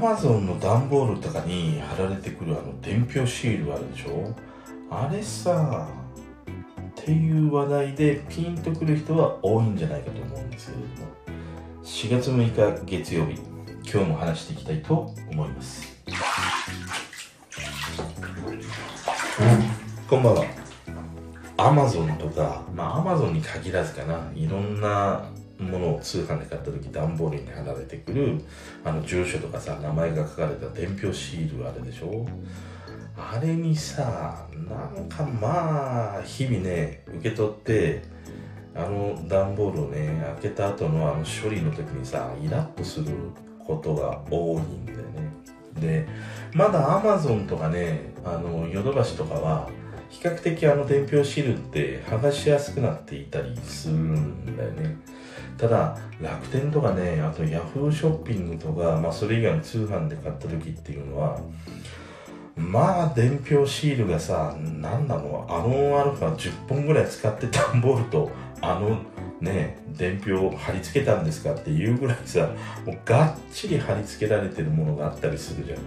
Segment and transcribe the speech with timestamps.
[0.00, 4.34] マゾンの段ボールとかに貼られてくるあの伝票シールあるでしょ？
[4.90, 5.88] あれさ
[7.00, 11.08] っていう話題でピンとくる人は多いんじゃないかと思うんですけれども。
[11.82, 13.40] 4月6日月曜日
[13.90, 15.96] 今日も話していきたいと思います。
[20.08, 20.44] こんばんは。
[21.56, 24.30] アマゾンとかまあアマゾンに限らずかな。
[24.34, 25.24] いろんな
[25.58, 28.40] ものを通販で買った時段ボールに貼られてくる
[28.84, 32.26] あの住所とかさ名前が書かれた伝票シールあるでしょ？
[33.16, 38.02] あれにさなんかまあ日々ね受け取って
[38.74, 43.12] あの段ボールをね開けた後のあの処理の時にさイラッとする
[43.66, 45.04] ことが多いんだよね。
[45.80, 46.08] で
[46.52, 49.68] まだアマゾンとかねあのヨドバシとかは
[50.08, 54.96] 比較的あの伝票シールって剥がしやすくなっていたりするんだよね。
[55.56, 61.38] ただ楽天とかねあとヤフーショッピングとか、まあ、それ以外の通販で買った時っていうのは
[62.56, 65.46] まあ伝票シールがさ何なの？
[65.48, 69.00] あのアルファ10本ぐらい使って段ボールとあの
[69.40, 72.50] ね伝票を貼り付けたんですかっていうぐらいさ
[72.84, 75.78] もうがっちり貼り付けられてるものがあったりするじゃん。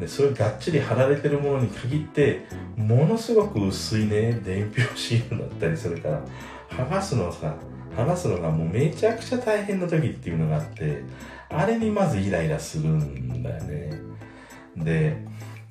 [0.00, 6.20] でそういうがっちり貼られてるものに限ってものすごく薄いね伝票シールだったりするから
[6.68, 7.54] 剥がすのはさ
[7.96, 11.02] 剥がすのがもうめちゃくちゃ大変な時っていうのがあって
[11.48, 14.00] あれにまずイライラするんだよね。
[14.76, 15.16] で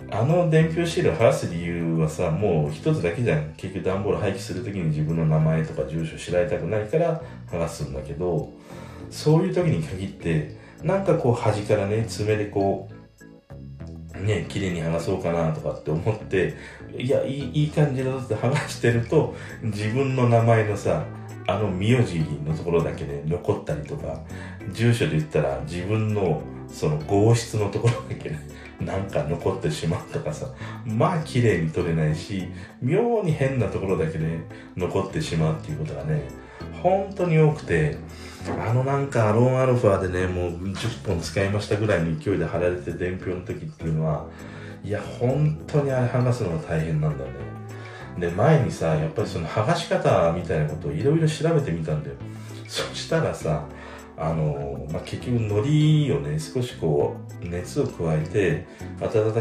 [0.09, 3.53] あの伝票シールを剥がす理由はさもう一つだけじゃん。
[3.58, 8.52] 結局段ボール廃棄する時に自分の名前とか住所知られたくないから剥がすんだけど
[9.09, 12.89] そういう時に限ってなんかこう端からね爪でこ
[14.16, 16.55] うね綺麗に剥がそうかなとかって思って
[16.97, 21.05] いやいいい感じだぞって剥がしてると自分の名前のさ
[21.47, 24.22] あの名字のところだけで残ったりとか
[24.72, 28.36] 住所で言ったら自分のその号室のところだけで
[28.80, 30.48] なんか残ってしまうとかさ
[30.86, 32.48] まあ綺麗に取れないし
[32.82, 34.39] 妙に変なところだけで
[34.76, 36.23] 残ってしまうっていうことがね
[36.82, 37.98] 本当に多くて
[38.60, 44.27] あのなんかアロンアルファでねもう10本使いましたぐらいの勢いで貼られて伝票の時っていうのは
[44.83, 47.61] いや本当にあれ剥がすのが大変なんだよね。
[48.17, 52.16] で前にさやっぱりその剥がし方みたいなことをいろいろ調べてみたんだよ。
[52.67, 53.66] そしたらさ
[54.17, 55.49] あの、まあ、結局海
[56.08, 58.67] 苔をね少しこう熱を加えて
[59.02, 59.33] 温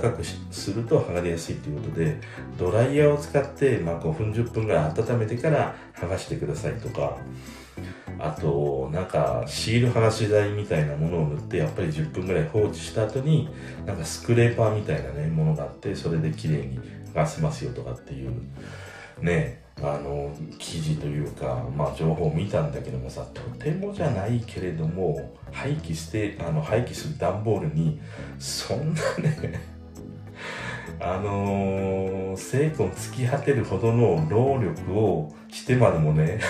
[0.00, 2.20] かくすると剥がれやすいっていうことで
[2.58, 7.16] ドライヤーを使って、まあ、5分10分ぐらい温めてから剥がしてくださいとか。
[8.18, 13.48] あとなんかシール剥がし剤みたいなものを塗ってやっぱり10分ぐらい放置した後に
[13.86, 16.80] なんかスクレーパーみたいなねものがあってそれで綺麗に
[17.12, 18.32] 剥がせますよとかっていう
[19.20, 28.00] ねあの記事というか、まあ、情報を見たんだけどもさとてもじゃないけれども廃棄してあの廃棄する段ボールに
[28.38, 29.78] そんなね
[31.00, 36.40] あのー、精魂尽き果てるほどの労力をしてまでもね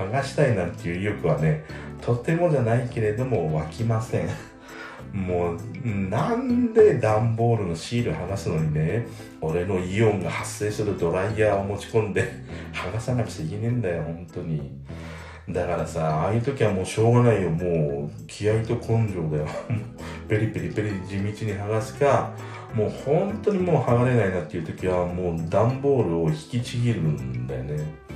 [0.00, 1.64] 剥がしたいなんていう意欲はね
[2.00, 4.28] とてもじゃないけれども湧きません。
[5.12, 5.58] もう
[6.08, 9.06] なんで段ボールのシール剥がすのにね
[9.40, 12.22] 俺のイオンが発生するドライヤーを持ち込んで
[12.72, 14.70] 剥がさなくちゃいけねえんだよ本当に。
[15.48, 17.50] だからさああいう時はもうしょうがないよ。
[17.50, 19.46] もう気合と根性だよ。
[20.28, 22.30] ペリペリペリ地道に剥がすか
[22.74, 28.09] もう本当にもう剥がれないなっていう時はもう段ボールを引きちぎるんだよね。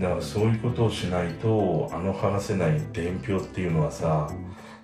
[0.00, 4.30] だからそういうことをしないとあの剥がせない伝票っていうのはさ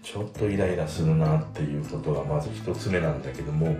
[0.03, 3.75] ちょっとイライラするなっていうことがまず一つ目なんだけども、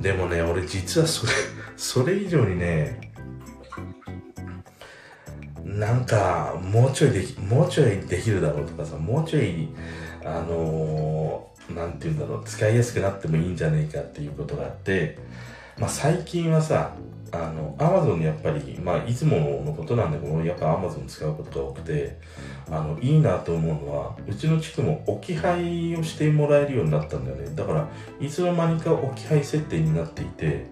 [0.00, 1.32] でもね俺実はそれ
[1.76, 3.12] それ以上にね
[5.62, 9.68] なんかもうちょいできもうちょいできるだろうとかさもうちょい
[10.24, 15.18] あのー、て言うんだろう使いやすくなってもいいんじゃねえかっていうことがあって
[15.78, 16.94] まあ最近はさ
[17.32, 22.18] あの、アマゾンにやっぱり、まあ、いつものことなんだけど、やっぱアマゾン使うことが多くて、
[22.70, 27.54] あの、いいなと思うのは、うちの地区も置き配をしてもらえるようになったんだよね。
[27.54, 27.88] だから、
[28.20, 30.66] いつの間にか置き配設定になっていて、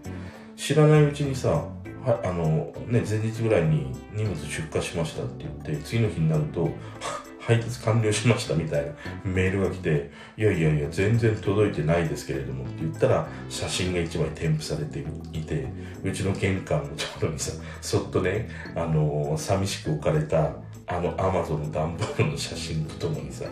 [0.57, 1.69] 知らないうちにさ、
[2.05, 6.71] はあの、ね、前日ぐらいに荷物出荷しましたって言って、次の日になると、
[7.47, 8.93] 配達完了しましたみたいな
[9.25, 15.69] メールが来て、いやいやいや、全然届いてないですけれどもって言ったら、写真が1枚添付されていて、
[16.03, 20.55] うちの玄関のところにさ、そっとね、あのー、寂しく置かれた、
[20.89, 23.45] あの、アマゾンの段ボールの写真とともにさ、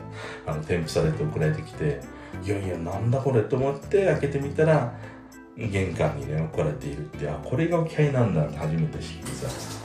[0.45, 2.01] あの、添付されて送られてきて、
[2.45, 4.93] いやいや、なんだこれと思って開けてみたら、
[5.57, 9.84] 玄関にね、置かれているって、あ、これが置き配なんだって初めて知ってさ、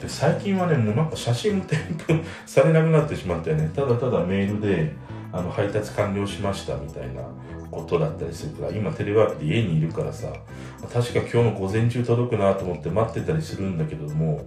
[0.00, 4.94] で最近はねもうなんか写真も添付 されなくなってしまってねただただメールで
[5.32, 7.22] あの配達完了しましたみたいな
[7.70, 10.32] ことだったりするから今テレワークで家にいるからさ
[10.92, 14.44] 確か今日の午前中届くなと思って待ってたりするんだけども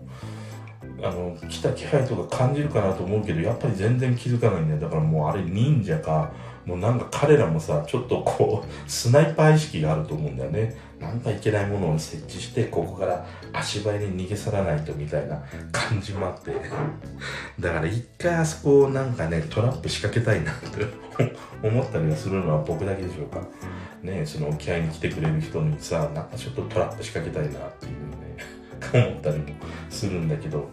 [1.03, 6.31] あの来た気配とか感じるかなと思うけどやっぱり全然気づかないんだよだからもうあれ忍者か
[6.65, 10.75] もうなんか彼らもさちょっとこう スナイパー意識があると思うんだよね。
[11.01, 16.53] なんかいけないものを設置してここから足早に逃げ去らないとみたいな 感じもあって。
[17.59, 20.85] だから一回あそこをなんかねトラップ仕掛けたいなって
[21.61, 23.41] 思ったりはするのは僕だけでしょうか。
[24.01, 29.45] ねその沖合に来てくれる人にさなんかちょっとトラップ仕掛けたいなっていうね思ったりも
[29.89, 30.69] するんだけど。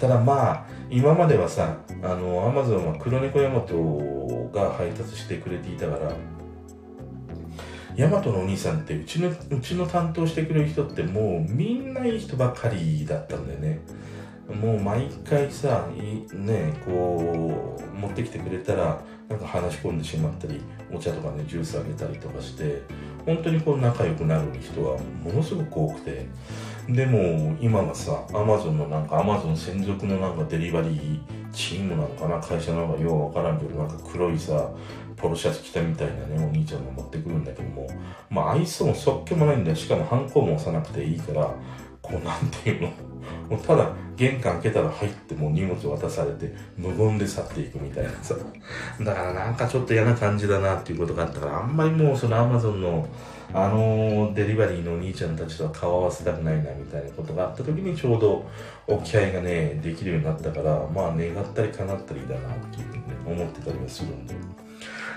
[0.00, 6.12] ただまあ今まではさあのアマゾンは黒猫ヤマトが配達してくれていたから
[7.94, 13.80] ヤマトのお兄さんってうちのうちの担当してくれる人ってもうみんないい人ばっかりだったんだよね。
[14.50, 15.86] もう毎回さ
[16.32, 20.60] ねこう持ってきてくれたらなんか話し込んでしまったり
[20.92, 22.82] お茶とかねジュースあげたりとかして
[23.26, 26.26] 本当にこう仲良くなる人はものすごく多くて。
[26.94, 31.20] でも今はさアマゾンのなんかアマゾン専属のなんかデリバリー
[31.52, 34.70] チームなのかな会社なのかようわからんけどなんか黒いさ
[35.16, 37.86] ポロシャツ着たみたいなねお兄ちゃんが持ってくるんだけども
[38.28, 39.76] まあ愛想もそっけもないんだよ。
[39.76, 41.54] しかもハンコも押さなくていいから
[42.02, 42.88] こうなんていうの？
[43.48, 48.34] もうただ玄関開けたら入ってもう荷物渡されて無言で去っていくみたいなさ。
[49.00, 53.06] だからなんかちょっと嫌な感じだなっていうことがあったからあんまりもうそのアマゾンの
[53.52, 58.48] あのデリバリーのお兄ちゃんたちとは顔合わせたくないなみたいなことがあった時にちょうど
[58.86, 64.34] 置き合がねできるようになったからまあ願ったり叶ったりだなっていうふうに、ね、思ってたりはするんで。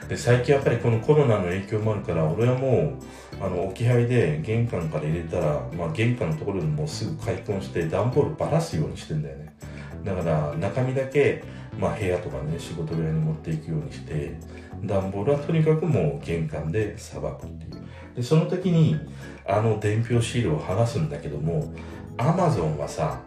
[0.07, 2.93] で最近やっぱりこのコロナの影響もあるから俺はも
[3.41, 9.55] うあの置き配で玄関から入れたら、まあ、玄関のところにもうすぐ開墾して段ボールばらすようにしてんだよね
[10.03, 11.43] だから中身だけ、
[11.79, 14.37] まあ、部屋とかね仕事部屋に持っていくようにして
[14.83, 17.83] 段ボールはとにかくもう玄関でさばくっていう。
[18.15, 18.99] でその時に
[19.45, 21.73] あの伝票シールを剥がすんだけども
[22.17, 23.19] アマゾンはさ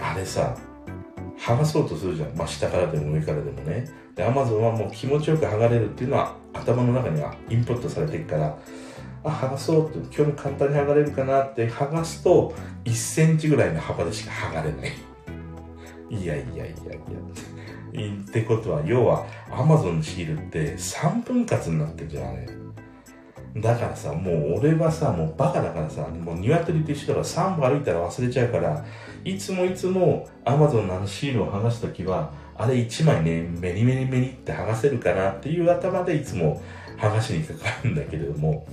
[0.00, 0.56] あれさ
[1.38, 3.88] 剥がそうとするじゃん、まあ、下からでも上からでもね。
[4.14, 8.58] で、アマゾンはもう気持ちよく剥がれるっていうのは頭の中にはインプットされてるから、
[9.22, 12.52] あ、剥がそうって、今日も簡単に剥がれるかなって剥がすと、
[12.84, 14.92] 1センチぐらいの幅でしか剥がれない。
[16.10, 16.72] いやいやいやいや。
[18.28, 22.46] ってことは、要は、アマゾンのシールって3分割になってるじゃん、ね。
[23.56, 28.84] だからさ、もう俺はさ、もうバカだからさ、もう鶏と一緒だから3歩歩いたら忘れちゃうから、
[29.24, 36.62] いつもいつもアマゾンのあのシールを剥がすときは、あれ1枚ね、メリメリメリって剥がせるかなっていう頭でいつも
[36.98, 38.66] 剥がしにかかるんだけれども、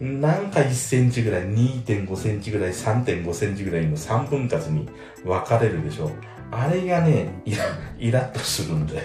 [0.00, 4.88] なんか1センチぐらい、2.5センチぐらい、3.5センチぐらいの3分割に
[5.24, 6.10] 分かれるでしょ。
[6.50, 7.64] あれがね、イラ
[7.98, 9.02] イラッとするんで。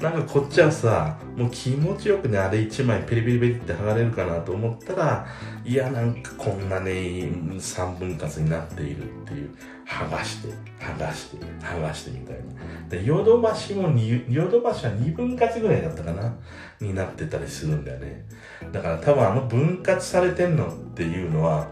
[0.00, 5.26] なんかこっちはさ、もう気持ちよくね、あれ1枚ペリペリペリって剥がれるかなと思ったら、
[5.64, 9.50] いや、なんかこんなね、3分割になっているっていう。
[9.92, 10.48] 剥がして、
[10.78, 12.88] 剥がして、剥がしてみたいな。
[12.88, 13.90] で、ヨドバシも
[14.28, 16.34] ヨドバシは2分割ぐらいだったかな
[16.80, 18.24] になってたりするんだよね。
[18.72, 21.68] だから多分あの分割されてんのっていうのは、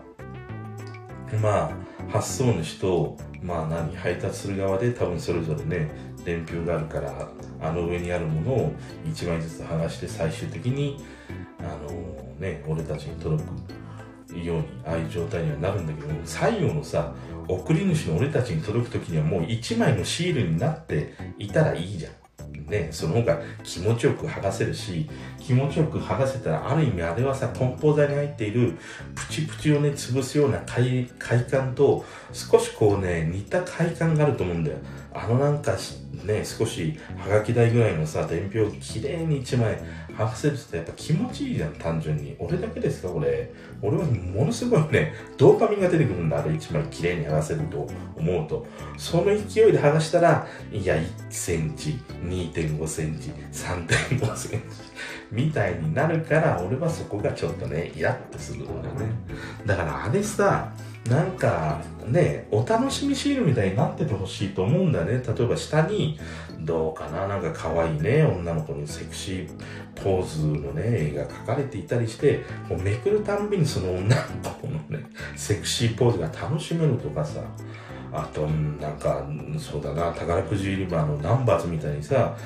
[1.40, 1.70] まあ、
[2.10, 5.90] 発送主と、まあ何、配達する側で多分それぞれね、
[6.24, 7.28] 伝票があるから、
[7.60, 8.72] あの上にあるものを
[9.04, 11.04] 1枚ずつ剥がして最終的に、
[11.58, 11.90] あの
[12.38, 17.12] ね、俺たちに届くように、ああいう状態にはなるんだけど、最後のさ、
[17.48, 22.12] 送り主の俺たちに届く時にはもう1枚のシールになっていたらいいじゃん。
[22.68, 28.78] ね、その方が気持ちよく剥がせるし、気持ちよく剥がせたら、ある意味あれはさ、梱包材に入っている
[29.14, 34.78] プチプチをね、潰すような快快感と、少しこうね、似た快感があると思うんだよ。
[35.12, 35.72] あのなんか、
[36.24, 39.78] ね、少しはがき台ぐらいのさ、伝票をきれいに1枚
[40.16, 42.36] 剥がせるってやっぱ気持ちいいじゃん、単純に。
[42.38, 43.52] 俺だけですか、これ。
[43.82, 48.66] 俺はものすごいね、ドーパミンが出てくるんだ、あれ1枚きれいに剥がせると思うと。
[48.96, 54.66] その勢いで剥がしたら、いや、1センチ、2.5センチ、3.5センチ、
[55.32, 59.06] みたいになるから、俺はそこがちょっとね、イラッとするんだよね。
[59.66, 60.72] だからあれさ、
[61.08, 65.12] なんかね、お楽しみシールみたいになっててほしいと思うんだよね。
[65.12, 66.18] 例えば下に、
[66.60, 69.48] どうかな、なんか可愛いね、女の子のセクシー
[69.94, 74.22] ポーズのね、絵が描かれていたりして、もうめくるたんびにその女の
[74.60, 77.40] 子のね、セクシーポーズが楽しめるとかさ、
[78.12, 79.26] あと、なんか、
[79.58, 82.36] そうだな、宝くじ売り場のナンバーズみたいにさ、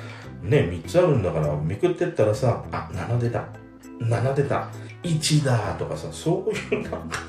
[0.41, 3.64] ね、3つあるんだから、めくってったらさ、あ、7出た。
[3.99, 4.69] 7出た。
[5.03, 7.19] 1だとかさ、そういうなんか、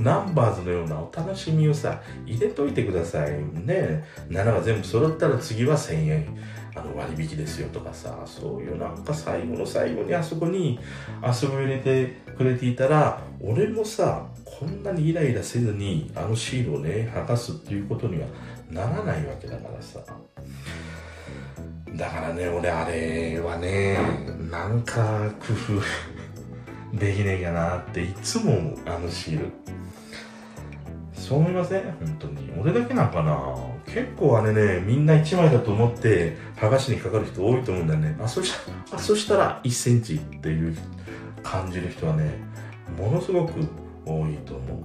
[0.00, 3.32] ナンバーズのようなお楽しみをさ、入れといてください。
[3.66, 4.04] ね。
[4.28, 6.38] 7が全部揃ったら次は1000円。
[6.78, 10.78] あの割引ですよとかさそういうなんか最後の最後にあそこに
[11.22, 12.06] 遊びを入れて
[12.36, 18.28] くれていたら俺もさこんなにイライラせずにあのシールをね剥がすっていうことには
[18.70, 20.00] ならないわけだからさ
[21.98, 23.98] だからね俺あれはね
[24.50, 25.52] なんか工
[26.92, 29.50] 夫できねえかなっていつも思うあのシール。
[31.12, 31.82] そう思いません？
[31.82, 32.50] 本当に。
[32.56, 33.36] 俺だけなんかな？
[33.86, 38.16] 結構あれねみんな1枚だと思って剥がしにかかる人多いと思うんだよね。
[38.22, 38.54] あそし
[38.90, 40.78] たあそしたら1センチっていう
[41.42, 42.30] 感じる人はね
[42.96, 43.52] ものすごく
[44.06, 44.78] 多いと思う。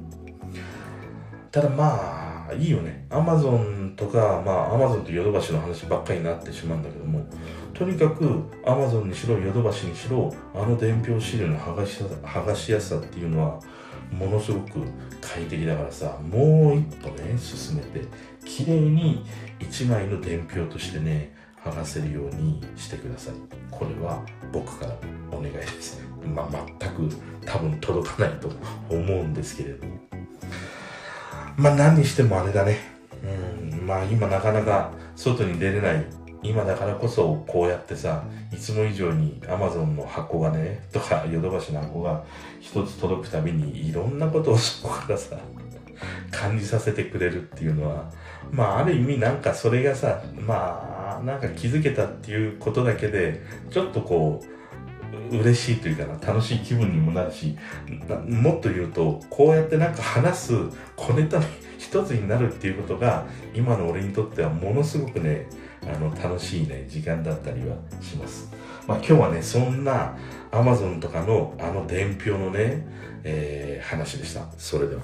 [1.51, 3.05] ただまああいいよね。
[3.09, 7.25] アマゾンとかまあアマゾンとヨドバシの話ばっかりになってしまうんだけども
[7.73, 13.59] とにかくアマゾンにしろヨドバシにしろあの伝票資料の剥がし剥がしやすさっていうのは
[14.11, 14.79] ものすごく
[15.21, 18.01] 快適だからさもう一歩ね進めて
[18.45, 19.25] 綺麗に
[19.59, 21.33] 1枚の伝票としてね
[21.63, 23.35] 剥がせるようにしてください。
[23.71, 24.21] これは
[24.51, 24.97] 僕から
[25.31, 26.01] お願いです。
[26.35, 27.09] まあ全く
[27.45, 28.49] 多分届かないと
[28.89, 30.22] 思うんですけれども。
[31.57, 32.77] まあ何にしてもあれだね。
[33.23, 33.85] うん。
[33.85, 36.05] まあ今なかなか外に出れない。
[36.43, 42.23] 今だからこそこうやってさいつも以上に Amazon の箱がねとかヨドバシの箱が
[42.59, 45.37] 一つ届くたびにいろんなことをそこからさ
[46.31, 48.11] 感じさせてくれるっていうのは
[48.51, 53.41] まあある意味なんかそれがさまあなんか気づけたっていうことだけで
[53.71, 54.52] ちょっとこう
[55.31, 57.57] 嬉しいというかな楽しい気分にもなるし
[58.27, 60.53] もっと言うとこうやってなんか話す
[60.95, 61.45] 小ネタの
[61.77, 65.47] 一つになるっていうことが今の俺にとってはものすごくね
[65.83, 68.51] あの楽しいね時間だったりはします。
[68.87, 70.17] まあ、今日はねそんな
[70.51, 72.87] Amazon とかのあの伝票のね、
[73.23, 74.45] えー、話でした。
[74.57, 75.01] それでは。